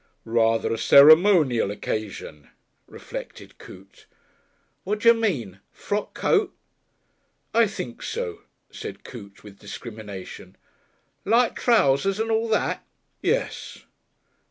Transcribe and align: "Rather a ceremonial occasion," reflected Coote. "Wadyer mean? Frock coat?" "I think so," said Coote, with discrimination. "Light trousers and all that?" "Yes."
"Rather 0.25 0.73
a 0.73 0.79
ceremonial 0.79 1.69
occasion," 1.69 2.49
reflected 2.87 3.59
Coote. 3.59 4.07
"Wadyer 4.83 5.13
mean? 5.13 5.59
Frock 5.71 6.15
coat?" 6.15 6.55
"I 7.53 7.67
think 7.67 8.01
so," 8.01 8.41
said 8.71 9.03
Coote, 9.03 9.43
with 9.43 9.59
discrimination. 9.59 10.55
"Light 11.23 11.55
trousers 11.55 12.19
and 12.19 12.31
all 12.31 12.47
that?" 12.47 12.83
"Yes." 13.21 13.85